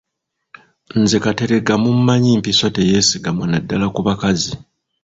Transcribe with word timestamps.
Nze 1.01 1.17
Kateregga 1.23 1.73
mmumanyi 1.77 2.31
mpiso 2.39 2.65
teyeesigamwa 2.75 3.45
naddala 3.47 3.85
ku 3.95 4.01
bakazi. 4.07 4.51